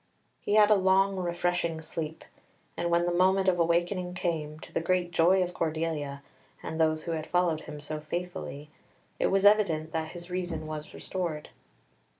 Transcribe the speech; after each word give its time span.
He 0.39 0.55
had 0.55 0.71
a 0.71 0.75
long, 0.75 1.15
refreshing 1.17 1.79
sleep, 1.79 2.25
and 2.75 2.89
when 2.89 3.05
the 3.05 3.11
moment 3.13 3.47
of 3.47 3.59
awakening 3.59 4.15
came, 4.15 4.59
to 4.61 4.73
the 4.73 4.81
great 4.81 5.11
joy 5.11 5.43
of 5.43 5.53
Cordelia 5.53 6.23
and 6.63 6.81
those 6.81 7.03
who 7.03 7.11
had 7.11 7.27
followed 7.27 7.61
him 7.61 7.79
so 7.79 7.99
faithfully, 7.99 8.71
it 9.19 9.27
was 9.27 9.45
evident 9.45 9.91
that 9.91 10.13
his 10.13 10.31
reason 10.31 10.65
was 10.65 10.95
restored. 10.95 11.49